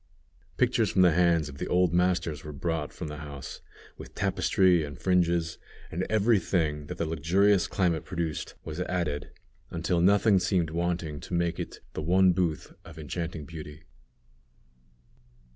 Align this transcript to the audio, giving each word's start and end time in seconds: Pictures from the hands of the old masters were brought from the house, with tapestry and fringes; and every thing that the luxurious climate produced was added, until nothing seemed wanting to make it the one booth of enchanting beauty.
Pictures 0.57 0.89
from 0.89 1.03
the 1.03 1.11
hands 1.11 1.47
of 1.47 1.59
the 1.59 1.67
old 1.67 1.93
masters 1.93 2.43
were 2.43 2.51
brought 2.51 2.91
from 2.91 3.07
the 3.07 3.17
house, 3.17 3.61
with 3.99 4.15
tapestry 4.15 4.83
and 4.83 4.97
fringes; 4.97 5.59
and 5.91 6.07
every 6.09 6.39
thing 6.39 6.87
that 6.87 6.97
the 6.97 7.05
luxurious 7.05 7.67
climate 7.67 8.03
produced 8.03 8.55
was 8.63 8.79
added, 8.79 9.29
until 9.69 10.01
nothing 10.01 10.39
seemed 10.39 10.71
wanting 10.71 11.19
to 11.19 11.35
make 11.35 11.59
it 11.59 11.81
the 11.93 12.01
one 12.01 12.33
booth 12.33 12.73
of 12.83 12.97
enchanting 12.97 13.45
beauty. 13.45 13.83